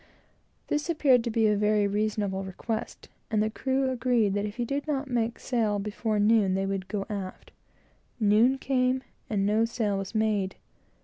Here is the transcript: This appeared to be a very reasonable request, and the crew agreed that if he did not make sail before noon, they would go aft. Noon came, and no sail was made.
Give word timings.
This 0.65 0.89
appeared 0.89 1.23
to 1.25 1.29
be 1.29 1.45
a 1.45 1.55
very 1.55 1.85
reasonable 1.85 2.43
request, 2.43 3.07
and 3.29 3.43
the 3.43 3.51
crew 3.51 3.87
agreed 3.91 4.33
that 4.33 4.47
if 4.47 4.55
he 4.55 4.65
did 4.65 4.87
not 4.87 5.11
make 5.11 5.37
sail 5.37 5.77
before 5.77 6.17
noon, 6.17 6.55
they 6.55 6.65
would 6.65 6.87
go 6.87 7.05
aft. 7.07 7.51
Noon 8.19 8.57
came, 8.57 9.03
and 9.29 9.45
no 9.45 9.63
sail 9.63 9.99
was 9.99 10.15
made. 10.15 10.55